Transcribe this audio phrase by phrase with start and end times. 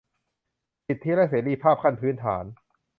[0.87, 2.45] สิทธิและเสรีภาพขั้นพื้นฐาน